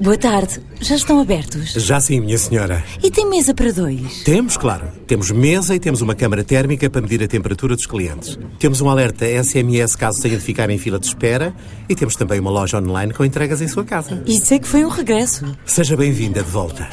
[0.00, 0.60] Boa tarde.
[0.80, 1.72] Já estão abertos?
[1.72, 2.84] Já sim, minha senhora.
[3.02, 4.22] E tem mesa para dois?
[4.22, 4.86] Temos, claro.
[5.08, 8.38] Temos mesa e temos uma câmara térmica para medir a temperatura dos clientes.
[8.60, 11.52] Temos um alerta SMS caso tenha de ficar em fila de espera
[11.88, 14.22] e temos também uma loja online com entregas em sua casa.
[14.24, 15.44] Isso é que foi um regresso.
[15.66, 16.88] Seja bem-vinda de volta.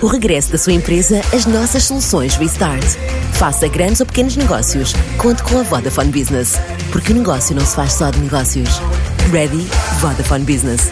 [0.00, 2.96] O regresso da sua empresa às nossas soluções Restart.
[3.34, 4.94] Faça grandes ou pequenos negócios.
[5.18, 6.54] Conte com a Vodafone Business.
[6.90, 8.70] Porque o negócio não se faz só de negócios.
[9.30, 9.66] Ready?
[10.00, 10.90] Vodafone Business.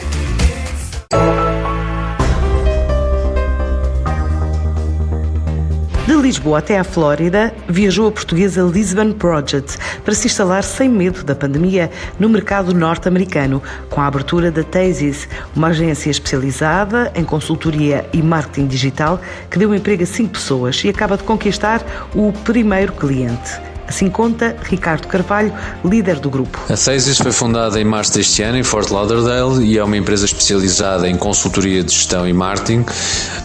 [6.06, 11.24] De Lisboa até à Flórida, viajou a portuguesa Lisbon Project para se instalar sem medo
[11.24, 18.06] da pandemia no mercado norte-americano, com a abertura da Thesis, uma agência especializada em consultoria
[18.12, 19.18] e marketing digital
[19.50, 21.82] que deu emprego a cinco pessoas e acaba de conquistar
[22.14, 23.73] o primeiro cliente.
[23.86, 25.52] Assim conta Ricardo Carvalho,
[25.84, 26.58] líder do grupo.
[26.68, 30.24] A Thesis foi fundada em março deste ano em Fort Lauderdale e é uma empresa
[30.24, 32.84] especializada em consultoria de gestão e marketing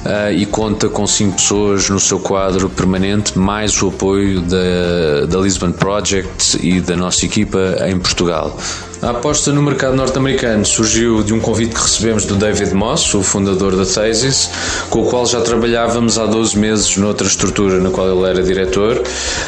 [0.05, 5.39] uh, e conta com cinco pessoas no seu quadro permanente, mais o apoio da, da
[5.39, 8.57] Lisbon Project e da nossa equipa em Portugal.
[9.01, 13.23] A aposta no mercado norte-americano surgiu de um convite que recebemos do David Moss, o
[13.23, 14.49] fundador da Thesis,
[14.89, 19.01] com o qual já trabalhávamos há 12 meses noutra estrutura na qual ele era diretor,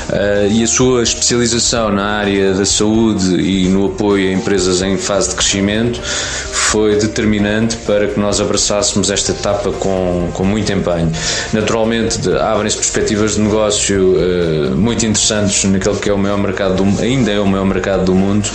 [0.10, 4.98] eh, e a sua especialização na área da saúde e no apoio a empresas em
[4.98, 11.12] fase de crescimento foi determinante para que nós abraçássemos esta etapa com, com muito empenho.
[11.54, 17.02] Naturalmente, abrem-se perspectivas de negócio uh, muito interessantes naquele que é o maior mercado, do,
[17.02, 18.50] ainda é o maior mercado do mundo,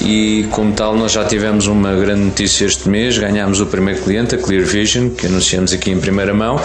[0.00, 4.36] e como tal, nós já tivemos uma grande notícia este mês: ganhámos o primeiro cliente,
[4.36, 6.60] a Clear Vision, que anunciamos aqui em primeira mão,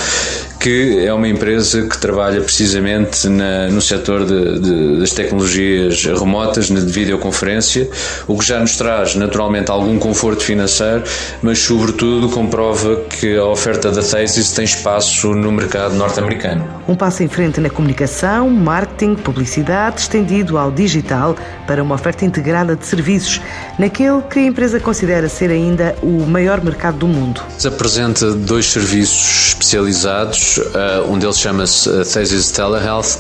[0.60, 6.70] que é uma empresa que trabalha precisamente na, no setor de, de, das tecnologias remotas,
[6.70, 7.90] na de videoconferência,
[8.28, 11.04] o que já nos traz naturalmente algum conforto financeiro,
[11.42, 16.68] mas sobretudo comprova que a oferta da Thesis tem espaço no mercado norte-americano.
[16.88, 22.76] Um passo em frente na comunicação, marketing, publicidade, estendido ao digital para uma oferta integrada
[22.76, 23.40] de serviços,
[23.78, 27.42] naquele que a empresa considera ser ainda o maior mercado do mundo.
[27.64, 33.18] Apresenta dois serviços especializados Uh, um deles chama-se uh, Thesis Telehealth,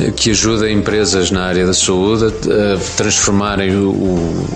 [0.00, 3.72] uh, que ajuda empresas na área da saúde a transformarem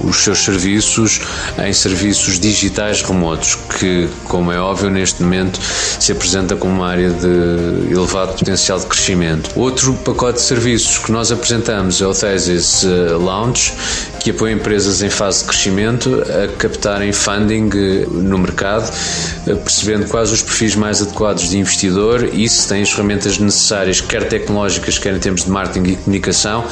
[0.04, 1.20] os seus serviços
[1.64, 5.60] em serviços digitais remotos, que, como é óbvio, neste momento
[5.98, 9.50] se apresenta como uma área de elevado potencial de crescimento.
[9.56, 12.84] Outro pacote de serviços que nós apresentamos é o Thesis
[13.20, 13.72] Launch,
[14.28, 17.70] que apoia empresas em fase de crescimento a captarem funding
[18.10, 18.92] no mercado,
[19.64, 24.28] percebendo quais os perfis mais adequados de investidor e se tem as ferramentas necessárias, quer
[24.28, 26.62] tecnológicas, quer em termos de marketing e comunicação,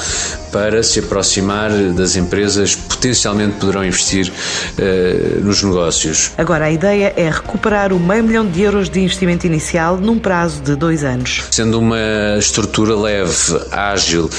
[0.53, 6.33] para se aproximar das empresas que potencialmente poderão investir uh, nos negócios.
[6.39, 10.63] Agora, a ideia é recuperar o meio milhão de euros de investimento inicial num prazo
[10.63, 11.45] de dois anos.
[11.51, 13.33] Sendo uma estrutura leve,
[13.71, 14.31] ágil,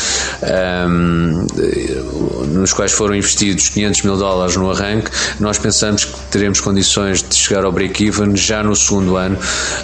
[0.42, 1.48] um, ehm,
[2.48, 5.10] nos quais foram investidos 500 mil dólares no arranque,
[5.40, 9.38] nós pensamos que teremos condições de chegar ao break-even já no segundo ano,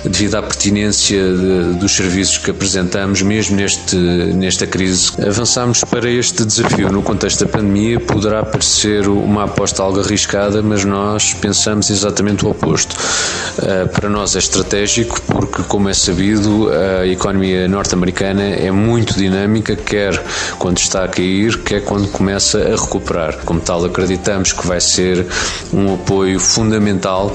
[0.03, 5.11] devido à pertinência de, dos serviços que apresentamos, mesmo neste, nesta crise.
[5.25, 10.83] Avançamos para este desafio no contexto da pandemia poderá parecer uma aposta algo arriscada, mas
[10.83, 12.93] nós pensamos exatamente o oposto.
[12.93, 16.69] Uh, para nós é estratégico porque, como é sabido,
[17.01, 20.21] a economia norte-americana é muito dinâmica, quer
[20.57, 23.12] quando está a cair, quer quando começa a recuperar.
[23.45, 25.25] Como tal, acreditamos que vai ser
[25.71, 27.31] um apoio fundamental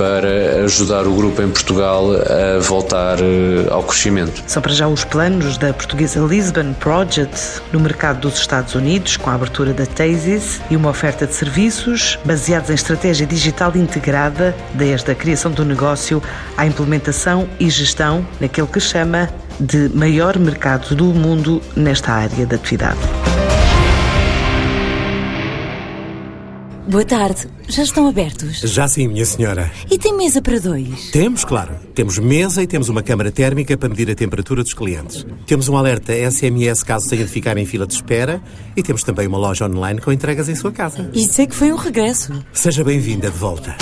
[0.00, 4.42] para ajudar o grupo em Portugal a voltar eh, ao crescimento.
[4.46, 9.28] São para já os planos da portuguesa Lisbon Project no mercado dos Estados Unidos, com
[9.28, 15.10] a abertura da Thesis e uma oferta de serviços baseados em estratégia digital integrada, desde
[15.10, 16.22] a criação do negócio
[16.56, 19.28] à implementação e gestão naquele que chama
[19.60, 22.98] de maior mercado do mundo nesta área de atividade.
[26.90, 27.46] Boa tarde.
[27.68, 28.62] Já estão abertos?
[28.62, 29.70] Já sim, minha senhora.
[29.88, 31.10] E tem mesa para dois?
[31.12, 31.76] Temos, claro.
[31.94, 35.24] Temos mesa e temos uma câmara térmica para medir a temperatura dos clientes.
[35.46, 38.42] Temos um alerta SMS caso tenha de ficar em fila de espera
[38.76, 41.08] e temos também uma loja online com entregas em sua casa.
[41.14, 42.32] Isso é que foi um regresso.
[42.52, 43.76] Seja bem-vinda de volta.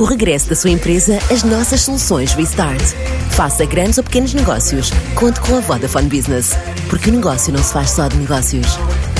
[0.00, 2.82] O regresso da sua empresa às nossas soluções Restart.
[3.30, 4.90] Faça grandes ou pequenos negócios.
[5.14, 6.50] Conte com a Vodafone Business.
[6.90, 8.66] Porque o negócio não se faz só de negócios.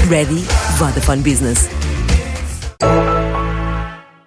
[0.08, 0.44] Ready?
[0.78, 1.77] Vodafone Business.
[2.80, 3.17] Thank you.